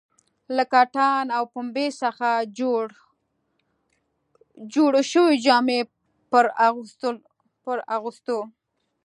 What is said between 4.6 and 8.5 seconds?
جوړو شویو جامو پر اغوستو.